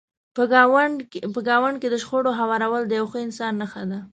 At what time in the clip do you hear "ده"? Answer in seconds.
3.89-3.99